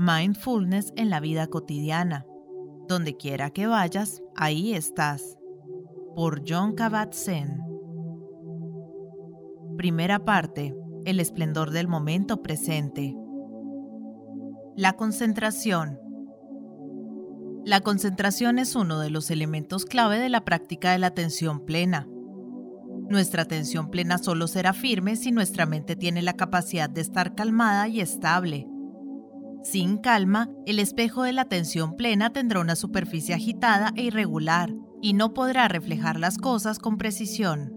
[0.00, 2.26] Mindfulness en la vida cotidiana.
[2.88, 5.38] Donde quiera que vayas, ahí estás.
[6.16, 7.62] Por John Kabat-Zinn.
[9.76, 10.74] Primera parte.
[11.04, 13.14] El esplendor del momento presente.
[14.76, 15.98] La concentración.
[17.64, 22.08] La concentración es uno de los elementos clave de la práctica de la atención plena.
[23.10, 27.88] Nuestra atención plena solo será firme si nuestra mente tiene la capacidad de estar calmada
[27.88, 28.69] y estable.
[29.62, 35.12] Sin calma, el espejo de la atención plena tendrá una superficie agitada e irregular y
[35.12, 37.74] no podrá reflejar las cosas con precisión.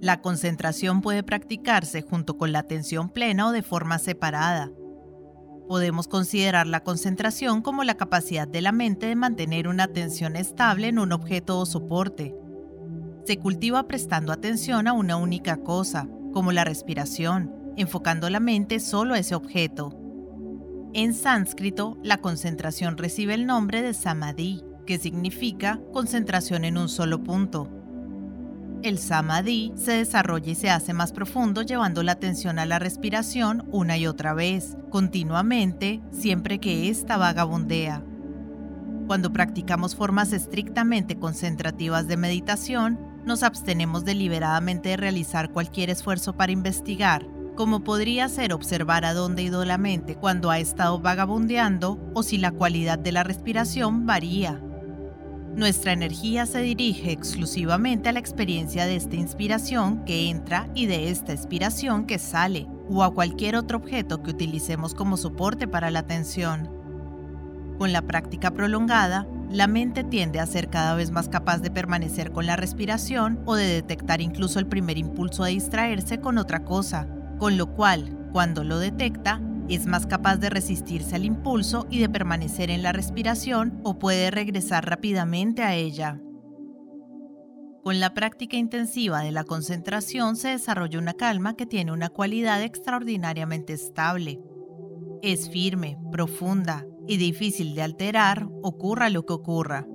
[0.00, 4.70] La concentración puede practicarse junto con la atención plena o de forma separada.
[5.66, 10.88] Podemos considerar la concentración como la capacidad de la mente de mantener una atención estable
[10.88, 12.36] en un objeto o soporte.
[13.24, 19.14] Se cultiva prestando atención a una única cosa, como la respiración, enfocando la mente solo
[19.14, 20.03] a ese objeto.
[20.94, 27.22] En sánscrito, la concentración recibe el nombre de samadhi, que significa concentración en un solo
[27.22, 27.68] punto
[28.84, 33.66] el samadhi se desarrolla y se hace más profundo llevando la atención a la respiración
[33.72, 38.04] una y otra vez, continuamente, siempre que ésta vagabundea.
[39.06, 46.52] Cuando practicamos formas estrictamente concentrativas de meditación, nos abstenemos deliberadamente de realizar cualquier esfuerzo para
[46.52, 52.22] investigar, como podría ser observar a dónde ido la mente cuando ha estado vagabundeando o
[52.22, 54.60] si la cualidad de la respiración varía.
[55.56, 61.10] Nuestra energía se dirige exclusivamente a la experiencia de esta inspiración que entra y de
[61.10, 66.00] esta expiración que sale, o a cualquier otro objeto que utilicemos como soporte para la
[66.00, 66.68] atención.
[67.78, 72.32] Con la práctica prolongada, la mente tiende a ser cada vez más capaz de permanecer
[72.32, 77.06] con la respiración o de detectar incluso el primer impulso de distraerse con otra cosa,
[77.38, 82.08] con lo cual, cuando lo detecta, es más capaz de resistirse al impulso y de
[82.08, 86.20] permanecer en la respiración o puede regresar rápidamente a ella.
[87.82, 92.62] Con la práctica intensiva de la concentración se desarrolla una calma que tiene una cualidad
[92.62, 94.40] extraordinariamente estable.
[95.22, 99.86] Es firme, profunda y difícil de alterar, ocurra lo que ocurra.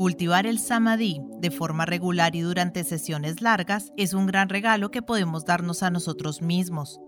[0.00, 5.02] Cultivar el samadhi de forma regular y durante sesiones largas es un gran regalo que
[5.02, 6.98] podemos darnos a nosotros mismos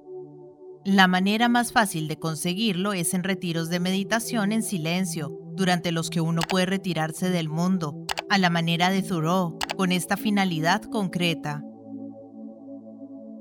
[0.84, 6.10] la manera más fácil de conseguirlo es en retiros de meditación en silencio, durante los
[6.10, 11.62] que uno puede retirarse del mundo, a la manera de Thoreau, con esta finalidad concreta.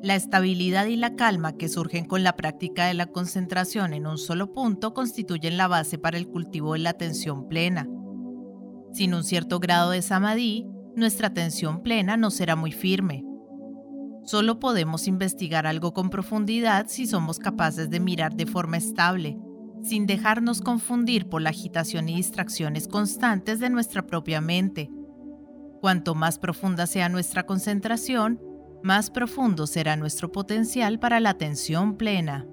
[0.03, 4.19] La estabilidad y la calma que surgen con la práctica de la concentración en un
[4.19, 7.87] solo punto constituyen la base para el cultivo de la atención plena.
[8.93, 13.23] Sin un cierto grado de samadhi, nuestra atención plena no será muy firme,
[14.23, 19.39] Solo podemos investigar algo con profundidad si somos capaces de mirar de forma estable,
[19.83, 24.91] sin dejarnos confundir por la agitación y distracciones constantes de nuestra propia mente.
[25.81, 28.39] Cuanto más profunda sea nuestra concentración,
[28.83, 32.45] más profundo será nuestro potencial para la atención plena.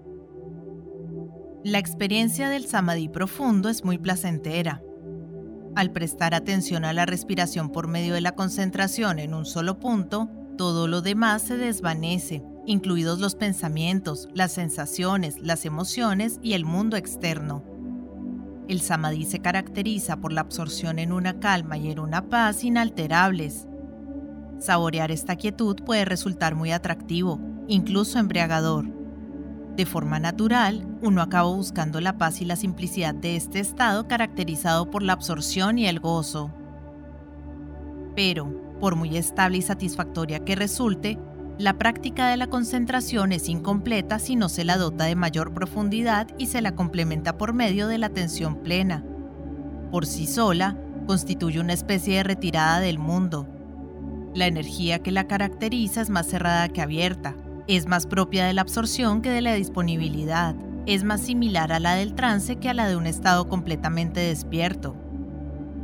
[1.64, 4.82] La experiencia del samadhi profundo es muy placentera.
[5.78, 10.28] Al prestar atención a la respiración por medio de la concentración en un solo punto,
[10.56, 16.96] todo lo demás se desvanece, incluidos los pensamientos, las sensaciones, las emociones y el mundo
[16.96, 17.62] externo.
[18.66, 23.68] El samadhi se caracteriza por la absorción en una calma y en una paz inalterables.
[24.58, 28.97] Saborear esta quietud puede resultar muy atractivo, incluso embriagador.
[29.78, 34.90] De forma natural, uno acaba buscando la paz y la simplicidad de este estado caracterizado
[34.90, 36.50] por la absorción y el gozo.
[38.16, 41.16] Pero, por muy estable y satisfactoria que resulte,
[41.58, 46.26] la práctica de la concentración es incompleta si no se la dota de mayor profundidad
[46.38, 49.04] y se la complementa por medio de la atención plena.
[49.92, 53.46] Por sí sola, constituye una especie de retirada del mundo.
[54.34, 57.36] La energía que la caracteriza es más cerrada que abierta,
[57.68, 60.56] es más propia de la absorción que de la disponibilidad,
[60.86, 64.96] es más similar a la del trance que a la de un estado completamente despierto.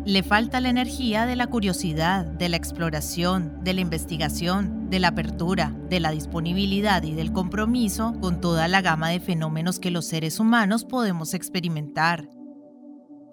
[0.07, 5.09] Le falta la energía de la curiosidad, de la exploración, de la investigación, de la
[5.09, 10.07] apertura, de la disponibilidad y del compromiso con toda la gama de fenómenos que los
[10.07, 12.29] seres humanos podemos experimentar.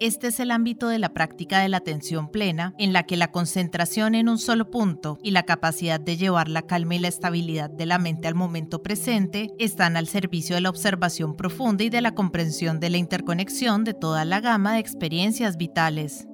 [0.02, 3.30] Este es el ámbito de la práctica de la atención plena, en la que la
[3.30, 7.70] concentración en un solo punto y la capacidad de llevar la calma y la estabilidad
[7.70, 12.00] de la mente al momento presente están al servicio de la observación profunda y de
[12.00, 16.26] la comprensión de la interconexión de toda la gama de experiencias vitales.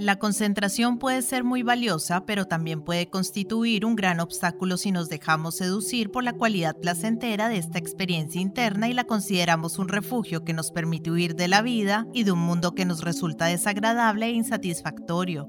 [0.00, 5.10] La concentración puede ser muy valiosa, pero también puede constituir un gran obstáculo si nos
[5.10, 10.42] dejamos seducir por la cualidad placentera de esta experiencia interna y la consideramos un refugio
[10.42, 14.24] que nos permite huir de la vida y de un mundo que nos resulta desagradable
[14.24, 15.48] e insatisfactorio.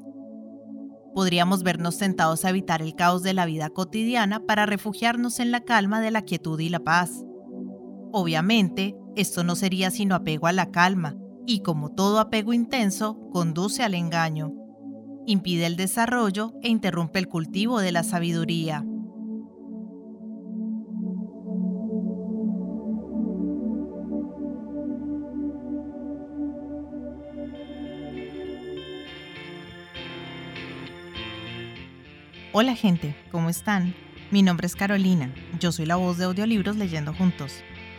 [1.15, 5.61] Podríamos vernos tentados a evitar el caos de la vida cotidiana para refugiarnos en la
[5.61, 7.23] calma de la quietud y la paz.
[8.11, 11.15] Obviamente, esto no sería sino apego a la calma,
[11.51, 14.53] y como todo apego intenso, conduce al engaño,
[15.27, 18.85] impide el desarrollo e interrumpe el cultivo de la sabiduría.
[32.53, 33.93] Hola gente, ¿cómo están?
[34.31, 37.61] Mi nombre es Carolina, yo soy la voz de audiolibros leyendo juntos.